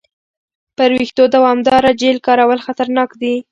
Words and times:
پر 0.77 0.89
وېښتو 0.97 1.23
دوامداره 1.35 1.91
جیل 2.01 2.17
کارول 2.27 2.59
خطرناک 2.65 3.09
دي. 3.21 3.35